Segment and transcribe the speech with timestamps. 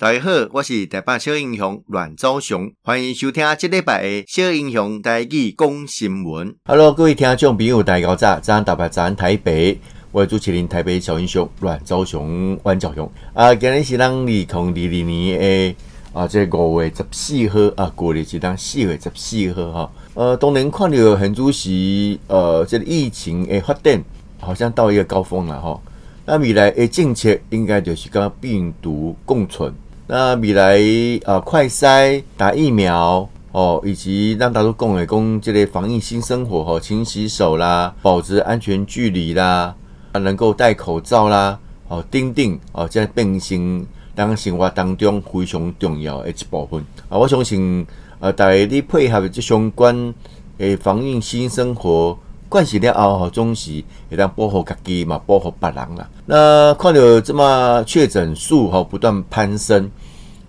[0.00, 6.56] 大家好，我是台北小英雄阮昭雄，欢迎收听这礼拜的小英雄台语讲新闻。
[6.64, 9.78] Hello，各位听众朋友，大家早，早安台北，早安台北，
[10.10, 13.12] 我是主持人台北小英雄阮昭雄，阮昭雄。
[13.34, 15.76] 啊，今日是咱二零二二年的
[16.14, 19.92] 啊，这五月十四号啊，过日是当四月十四号哈。
[20.14, 24.02] 呃，当然看到韩主席呃，这个疫情的发展，
[24.38, 25.78] 好像到一个高峰了哈。
[26.24, 29.70] 那未来的政策应该就是跟病毒共存。
[30.12, 30.76] 那未来
[31.24, 39.72] 啊，快筛打疫苗哦，以及让大家共来共这类防疫新生活哈，勤洗手啦，保持安全距离啦，
[40.10, 47.16] 啊能够戴口罩啦，哦，钉钉哦，在变成当生活当中非常重要的一部分啊。
[47.16, 47.86] 我相信
[48.18, 50.12] 呃，大家你配合这相关
[50.58, 52.18] 诶防疫新生活，
[52.48, 56.10] 惯习了后，总是会当保护家己嘛，保护别人啦。
[56.26, 59.88] 那看到这么确诊数哈不断攀升。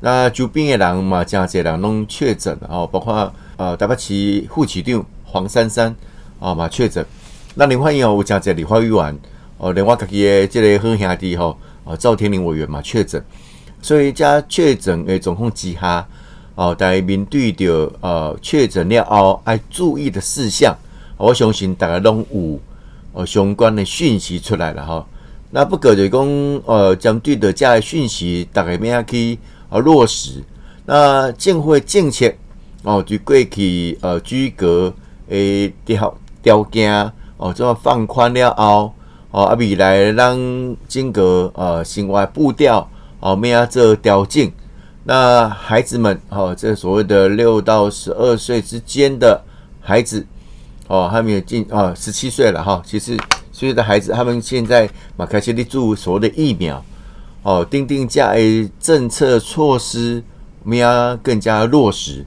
[0.00, 5.92] 那周边的人嘛，真侪人拢确诊哦，包括呃台北市副市长黄珊珊
[6.38, 7.04] 啊嘛确诊。
[7.56, 9.18] 那另外有真侪立法委员
[9.56, 13.20] 哦，另外家己的这个好兄弟吼，哦赵天林委员嘛确诊。
[13.82, 16.06] 所以加确诊的总控之下
[16.54, 20.76] 哦，大家面对着呃确诊了后爱注意的事项，
[21.16, 22.60] 我相信大家拢有
[23.14, 25.04] 呃相关的讯息出来了哈。
[25.50, 26.24] 那不过就讲
[26.66, 29.36] 呃针对的这讯息，大家要去。
[29.70, 30.42] 而落实，
[30.86, 32.32] 那政府政策
[32.82, 34.94] 哦，就过去呃居隔
[35.28, 38.92] 诶条条件哦，这么放宽了后
[39.30, 40.38] 哦，啊未来让
[40.88, 42.88] 整个呃行为步调
[43.20, 44.50] 哦，咩啊做调整。
[45.04, 49.42] 那孩子们哦，这所谓的六到十二岁之间的
[49.80, 50.26] 孩子
[50.86, 52.82] 哦，还没有进啊十七岁了哈。
[52.86, 53.16] 其实
[53.52, 56.82] 所有的孩子，他们现在马开始的注所谓的疫苗。
[57.42, 60.22] 哦，订定价诶政策措施，
[60.64, 62.26] 我们要更加落实。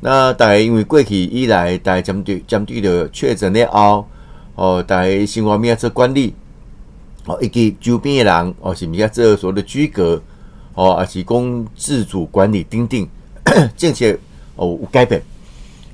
[0.00, 4.06] 那大家因为过去以来，大家针对针对的确诊了后，
[4.54, 6.34] 哦，大家生活咩做管理，
[7.26, 10.22] 哦，以及周边的人，哦，是咩做所谓的居隔，
[10.74, 13.08] 哦，还是讲自主管理订定
[13.76, 14.16] 政策
[14.54, 15.20] 哦有改变。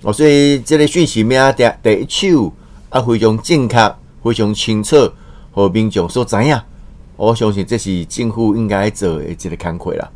[0.03, 2.53] 哦，所以这个讯息咩第第一手
[2.91, 5.11] 啊非常正确，非常清楚，
[5.51, 6.61] 和民众所知影。
[7.17, 10.11] 我相信这是政府应该做的一个工作啦。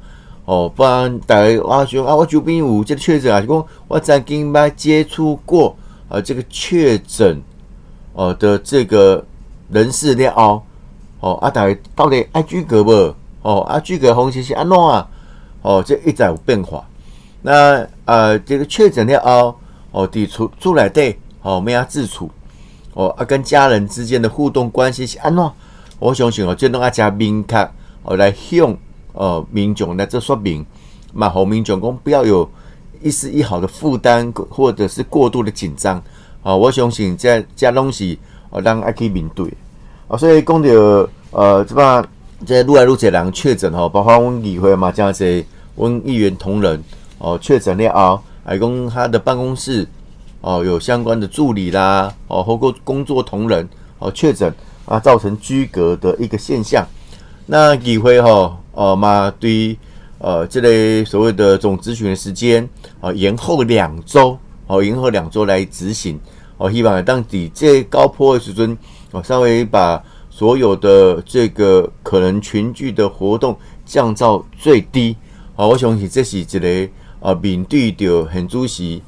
[0.44, 5.76] 哦，不然大家我说啊，我周边有这个确诊啊，是讲我曾经没接触过
[6.08, 7.40] 啊，这个确诊
[8.14, 9.24] 哦的这个
[9.70, 10.62] 人士了后，
[11.20, 13.14] 哦啊，大家到底爱居格不？
[13.42, 15.06] 哦啊，居隔方式是安怎啊？
[15.60, 16.82] 哦，这一直有变化。
[17.42, 19.54] 那呃，这个确诊了后，
[19.92, 22.30] 哦，伫厝厝内底哦，咩啊自处？
[22.94, 25.50] 哦啊，跟家人之间的互动关系是安怎？
[25.98, 27.56] 我相信哦，这拢要加明确
[28.02, 28.76] 哦，来向
[29.12, 30.64] 呃民众来做说明，
[31.12, 32.48] 嘛，好民众讲不要有
[33.02, 36.00] 一丝一毫的负担，或者是过度的紧张
[36.42, 36.54] 啊！
[36.54, 38.18] 我相信这这东西
[38.50, 39.52] 哦，让爱去面对
[40.06, 40.16] 啊。
[40.16, 40.68] 所以讲到
[41.32, 42.06] 呃，这把
[42.46, 45.44] 这愈来愈侪人确诊吼，包括阮议会嘛，这样子，
[45.74, 46.82] 阮议员同仁
[47.18, 49.86] 哦确诊了后，还讲他的办公室
[50.40, 54.54] 哦有相关的助理啦，哦包括工作同仁哦确诊。
[54.88, 56.86] 啊，造成居格的一个现象。
[57.44, 59.76] 那议会哈，呃嘛对，
[60.18, 62.66] 呃这类所谓的总质询的时间
[63.00, 66.18] 啊，延后两周，哦，延后两周来执行。
[66.56, 68.76] 哦，希望当底这高坡的时阵，
[69.12, 73.56] 哦，稍微把所有的这个可能群聚的活动
[73.86, 75.14] 降到最低。
[75.54, 76.88] 哦，我相信这是一个
[77.20, 79.02] 呃面对着很主席，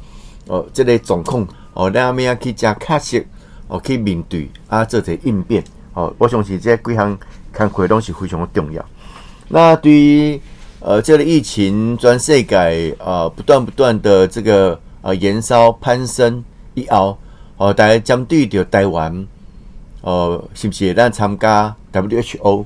[0.47, 3.27] 哦，这类总控，哦，咱们要去加卡些。
[3.71, 5.63] 哦，去面对啊，做者应变。
[5.95, 7.17] 哦，我相信这几项
[7.53, 8.85] 工作拢是非常的重要。
[9.49, 10.41] 那对于
[10.81, 16.43] 呃，这个疫情全世界呃不断不断的这个呃延烧攀升
[16.75, 17.17] 以后，
[17.59, 19.27] 哦，大家针对着台湾，
[20.01, 22.65] 呃，是不是咱参加 WHO？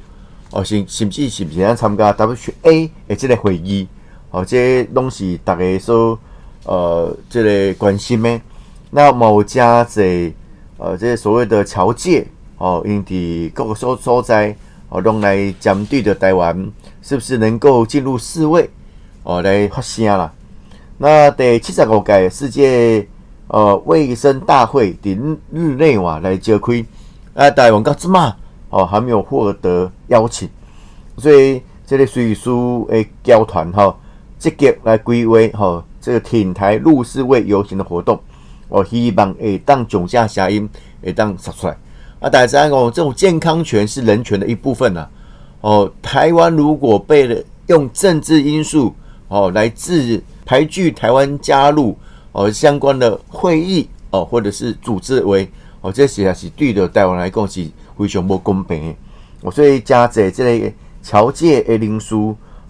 [0.51, 3.87] 哦，甚甚至是不是咱参加 WHA 的这个会议？
[4.31, 6.19] 哦，这拢是大家所
[6.65, 8.41] 呃这个关心的。
[8.91, 10.33] 那某家在。
[10.77, 12.27] 呃，这些所谓的侨界
[12.59, 14.57] 哦，因地各个所所在
[14.89, 18.69] 哦，用来针对的台湾是不是能够进入世卫
[19.23, 20.33] 哦来发声啦？
[20.99, 23.07] 那第七十五届世界
[23.49, 25.11] 呃卫生大会在
[25.53, 26.85] 日内瓦来召开，
[27.35, 28.35] 啊，台湾到这嘛
[28.71, 30.49] 哦还没有获得邀请，
[31.19, 33.97] 所以这个随书诶交团哈
[34.39, 38.19] 积极来规划哈这个挺台入世卫游行的活动。
[38.69, 40.69] 我希望会当囧下声音
[41.03, 41.77] 会当说出来
[42.21, 42.31] 啊！
[42.31, 45.11] 大家讲这种健康权是人权的一部分呐、啊。
[45.61, 48.95] 哦，台湾如果被了用政治因素
[49.29, 51.97] 哦来自排拒台湾加入
[52.33, 55.51] 哦相关的会议哦或者是组织为
[55.81, 57.67] 哦这些是对的台湾来讲是
[57.97, 58.97] 非常不公平的。
[59.43, 60.73] 哦，所以加者这个
[61.03, 62.15] 侨界的人士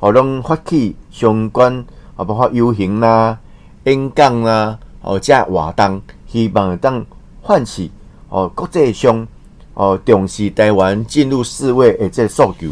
[0.01, 1.85] 哦，拢发起相关
[2.17, 3.39] 啊，包括游行啦、
[3.85, 7.05] 演讲啦哦，加活动，希望当
[7.43, 7.91] 唤起
[8.31, 9.27] 哦国际上
[9.75, 12.71] 哦重视台湾进入世卫的这个诉求。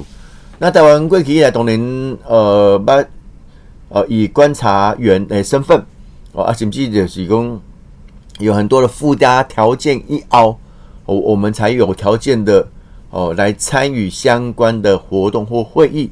[0.59, 3.05] 那台湾过去来当然呃，把
[3.91, 5.85] 呃以观察员诶身份
[6.33, 7.61] 哦，啊，甚至就是讲
[8.39, 10.57] 有很多的附加条件一凹，
[11.05, 12.67] 哦，我们才有条件的
[13.11, 16.11] 哦来参与相关的活动或会议。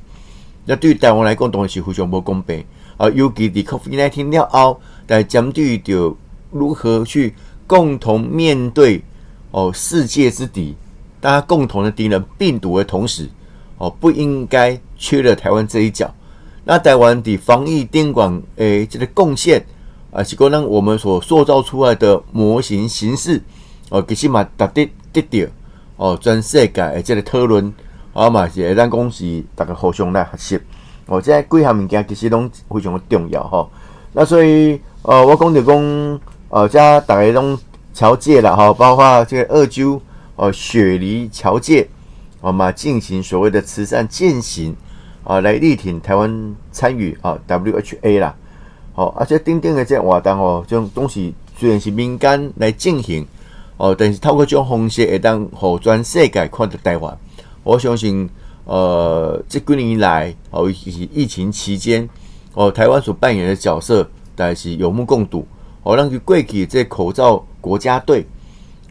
[0.66, 2.62] 那对于台湾来讲，当然是非常不公平
[2.98, 3.08] 啊。
[3.08, 4.80] 尤其在 COVID-19 了后，
[5.10, 6.16] 来针对着
[6.50, 7.34] 如何去
[7.66, 9.02] 共同面对
[9.50, 10.76] 哦世界之敌，
[11.20, 13.28] 大家共同的敌人病毒的同时。
[13.78, 16.12] 哦，不应该缺了台湾这一角。
[16.64, 19.64] 那台湾的防疫监管诶，这个贡献
[20.12, 23.42] 啊，是可能我们所塑造出来的模型形式
[23.88, 25.50] 哦，其实嘛达得得到
[25.96, 27.72] 哦，全世界诶这个讨论
[28.12, 30.60] 啊嘛，是会当讲是大家互相来学习。
[31.06, 33.66] 哦，这几项物件其实拢非常的重要哈。
[34.12, 36.20] 那所以呃，我讲就讲
[36.50, 37.58] 呃，这大家拢
[37.94, 40.00] 侨界了哈，包括这个二州
[40.36, 41.88] 哦，雪梨侨界。
[42.42, 44.76] 我们进行所谓的慈善践行
[45.24, 48.34] 啊，来力挺台湾参与啊 WHA 啦。
[48.92, 53.26] 好，而且钉钉的这活动哦，这种东西虽然是民间来进行
[53.78, 57.16] 哦，但是透过这种方式会当让全世界看到台湾。
[57.62, 58.28] 我相信，
[58.64, 62.06] 呃，这几年以来哦，以及疫情期间
[62.52, 64.06] 哦，台湾所扮演的角色，
[64.40, 65.46] 大家是有目共睹。
[65.82, 68.24] 哦，让去过去这口罩国家队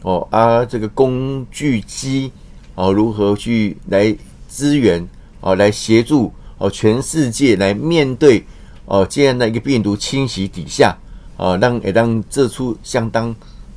[0.02, 2.30] 哦，啊，这个工具机。
[2.76, 4.16] 哦，如何去来
[4.48, 5.06] 支援
[5.40, 8.42] 哦，来协助哦，全世界来面对
[8.86, 10.96] 哦这样的一个病毒侵袭底下
[11.36, 13.34] 哦，让也让做出相当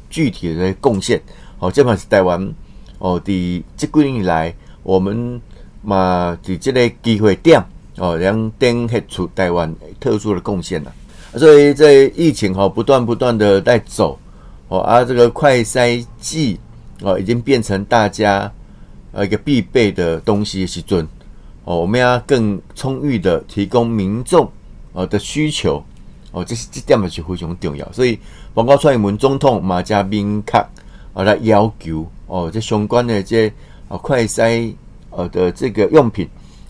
[0.10, 1.22] 具体的贡献
[1.60, 1.70] 哦。
[1.70, 2.54] 这嘛是台湾
[3.00, 5.42] 哦，的这几年以来，我们
[5.82, 7.62] 嘛在这个机会点
[7.98, 10.94] 哦，让点出台湾特殊的贡献了。
[11.38, 14.20] 所以在疫情哈不断不断的在走
[14.68, 16.60] 哦，而这个快筛剂
[17.02, 18.52] 哦，已经变成大家。
[19.16, 21.08] 呃，一个必备的东西是准
[21.66, 24.52] 哦，我们要更充裕的提供民众
[24.92, 25.84] 呃的需求
[26.32, 27.88] 哦，这是这点是非常重要。
[27.92, 28.18] 所以，
[28.56, 30.68] 包括蔡英文总统马加明卡
[31.14, 33.48] 啊来要求哦，这相关的这
[33.88, 34.74] 啊快筛
[35.12, 36.28] 呃的这个用品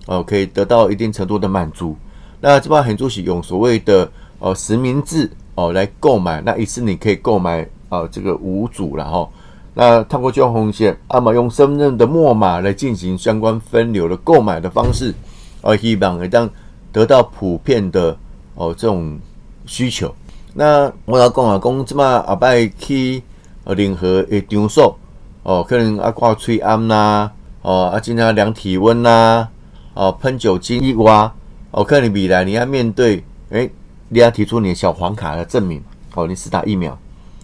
[0.08, 1.96] 哦，可以得到一定程度的满足。
[2.42, 4.12] 那这帮很多是用所谓的
[4.44, 9.32] 哦实名制哦来购买，那一次你可以购买啊这个五组然后。
[9.76, 15.12] 那透过交红线，那么用身份证的末码来进行相关分流的购买的方式，
[15.62, 16.48] 哦，希望会当
[16.92, 18.16] 得到普遍的
[18.54, 19.18] 哦这种
[19.66, 20.14] 需求。
[20.54, 23.24] 那我要讲啊，讲这么阿拜去
[23.64, 24.96] 呃任何的场所
[25.42, 27.32] 哦，可能啊挂吹安呐，
[27.64, 29.48] 哦啊经常量体温呐，
[29.96, 31.34] 哦喷酒精一挖，
[31.72, 33.72] 哦可能未来你要面对，诶，
[34.10, 35.82] 你要提出你的小黄卡的证明，
[36.16, 36.98] 哦你是打疫苗，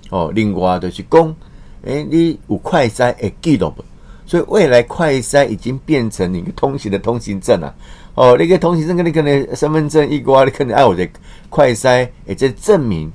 [0.09, 1.35] 哦另外的是讲。
[1.83, 3.81] 诶，你有快筛诶记录不？
[4.25, 7.73] 所以未来快筛已经变成你个通行的通行证了。
[8.15, 11.07] 哦，那个通行证跟你可能身份证一挂，你可能爱我的
[11.49, 13.09] 快筛诶，这证明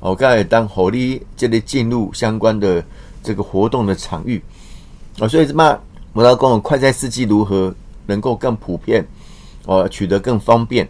[0.00, 2.84] 哦，刚才当合理这里进入相关的
[3.22, 4.42] 这个活动的场域
[5.18, 5.78] 哦，所以什么？
[6.12, 7.74] 我要讲快筛试剂如何
[8.06, 9.02] 能够更普遍
[9.64, 10.86] 哦，取得更方便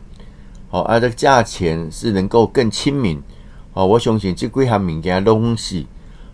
[0.71, 3.23] 哦，啊这个价钱是能够更亲民
[3.75, 3.87] 哦。
[3.87, 5.87] 我相信这几项物件东西。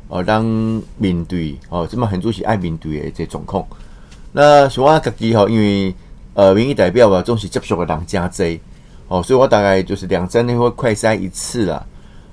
[0.09, 0.45] 哦，当
[0.99, 3.67] 面对哦，这么很多是爱面对的这状况。
[4.31, 5.93] 那像我自己吼，因为
[6.35, 8.47] 呃，民意代表吧，总是接触的人加多
[9.09, 11.85] 哦，所以我大概就是两三天会快筛一次啦。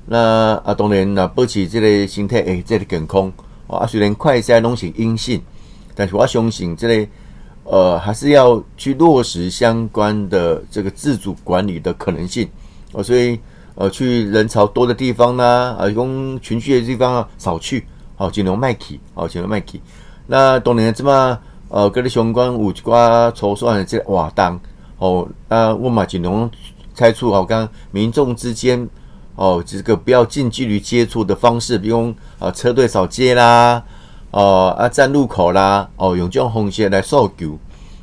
[0.06, 3.34] 那啊，当然啊，保持这个身体诶，这个健康
[3.66, 3.80] 哦。
[3.80, 5.42] 啊，虽然快筛拢是阴性，
[5.96, 7.08] 但是我相信这个
[7.64, 12.48] 呃，还是要去落实相关的这个自主管理的可能性
[12.92, 13.40] 哦，所以。
[13.76, 17.84] 呃，去人潮多的地方呢，啊，用群聚的地方啊，少去，
[18.16, 19.82] 好，尽量卖去，好，尽量卖去。
[20.28, 21.40] 那当年这么，
[21.70, 24.60] 呃，跟你相关有一寡筹算的这个活动，
[25.00, 26.48] 哦，那我嘛尽量
[26.94, 28.88] 猜出，好，刚民众之间，
[29.36, 33.84] 哦，这个不要近距离接触的方式，比如啊，车队扫街啦，
[34.34, 37.60] 哦，啊，站路口啦，哦，用这种方式来诉求，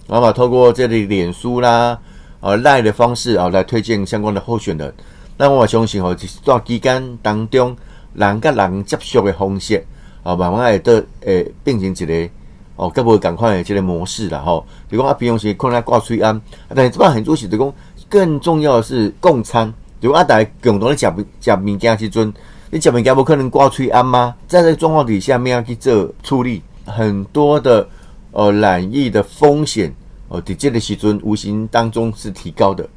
[0.07, 1.99] 然后嘛，透过这里脸书啦，
[2.41, 4.95] 啊，赖的方式啊，来推荐相关的候选人。
[5.37, 7.77] 那我相信吼，就是在期间当中，
[8.15, 9.85] 人甲人接触的方式，
[10.23, 12.31] 哦，慢慢会得诶变成一个
[12.77, 14.65] 哦，更无共款的这个模式啦吼。
[14.89, 17.75] 比如讲啊，平常时可能挂嘴安，但是这摆很多时就讲
[18.09, 22.33] 更重要的是共餐，就阿大家共同的食食物件时阵，
[22.73, 24.33] 你食物件不可能挂喙安吗？
[24.47, 27.85] 在这个状况底下，面要去做处理，很多的
[28.31, 29.93] 呃染疫的风险
[30.29, 32.89] 哦，在这个时阵无形当中是提高的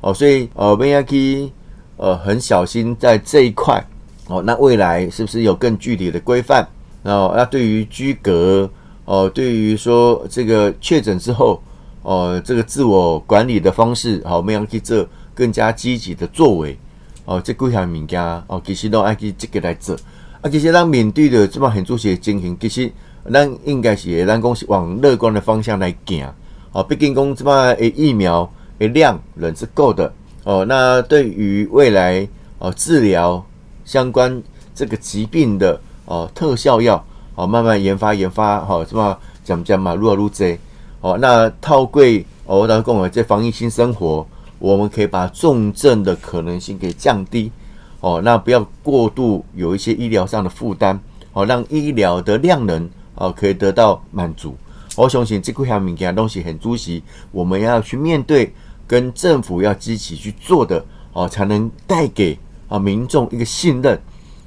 [0.00, 1.48] 哦，所以呃，面要去
[1.96, 3.80] 呃很小心在这一块
[4.26, 4.42] 哦。
[4.42, 6.66] 那未来是不是有更具体的规范？
[7.04, 8.68] 然后那对于居隔
[9.04, 11.62] 哦，对于说这个确诊之后。
[12.04, 16.76] 哦，这个自我管理的方式，好，我们要去做更加积极的作为。
[17.24, 19.96] 哦，这几项物件，哦，其实都爱去积极来做。
[20.40, 22.90] 啊，其实咱面对的这么很多些情形，其实
[23.32, 26.26] 咱应该是咱公司往乐观的方向来行。
[26.72, 30.12] 哦，毕竟讲这么诶疫苗诶量人是够的。
[30.44, 32.26] 哦，那对于未来
[32.58, 33.44] 哦治疗
[33.84, 34.42] 相关
[34.74, 37.04] 这个疾病的哦特效药，
[37.36, 40.58] 哦慢慢研发研发，好，这么讲讲嘛，愈来愈多。
[41.00, 44.26] 哦，那套柜哦，我刚讲了，这防疫新生活，
[44.62, 47.50] 我们可以把重症的可能性给降低。
[47.98, 51.00] 哦，那不要过度有一些医疗上的负担，
[51.32, 54.56] 哦，让医疗的量能哦可以得到满足。
[54.96, 57.02] 我相信这几项物件东西很主席，
[57.32, 58.54] 我们要去面对，
[58.86, 62.38] 跟政府要积极去做的哦，才能带给
[62.68, 64.00] 啊民众一个信任，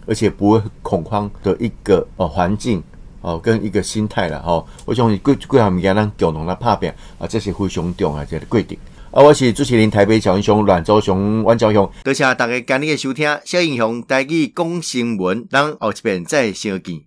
[0.05, 2.81] 而且不会恐慌的一个哦环境。
[3.19, 8.77] 哦，跟一个心态了哦，我想贵贵下物件咱共同来拍拼啊，这是非常重要的规定。
[9.15, 16.99] 啊，我是主持人台北小英雄阮昭雄阮昭雄，多谢大家今日的收听，小英雄带去讲新闻，咱后一遍再相见。